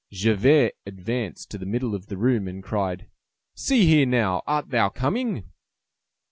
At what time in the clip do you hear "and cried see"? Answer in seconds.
2.47-3.85